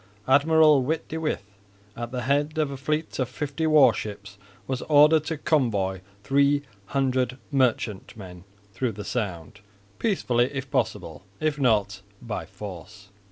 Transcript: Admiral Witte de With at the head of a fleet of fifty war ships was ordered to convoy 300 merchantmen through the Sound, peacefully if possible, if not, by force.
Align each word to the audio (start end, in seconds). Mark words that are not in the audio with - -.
Admiral 0.27 0.81
Witte 0.81 1.09
de 1.09 1.19
With 1.19 1.43
at 1.95 2.09
the 2.11 2.23
head 2.23 2.57
of 2.57 2.71
a 2.71 2.75
fleet 2.77 3.19
of 3.19 3.29
fifty 3.29 3.67
war 3.67 3.93
ships 3.93 4.39
was 4.65 4.81
ordered 4.89 5.23
to 5.25 5.37
convoy 5.37 6.01
300 6.23 7.37
merchantmen 7.51 8.43
through 8.73 8.93
the 8.93 9.05
Sound, 9.05 9.59
peacefully 9.99 10.49
if 10.55 10.71
possible, 10.71 11.23
if 11.39 11.59
not, 11.59 12.01
by 12.19 12.47
force. 12.47 13.09